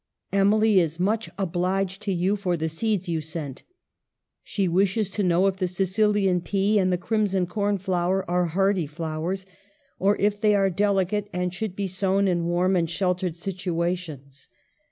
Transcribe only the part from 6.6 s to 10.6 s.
and the crimson cornflower are hardy flowers, or if they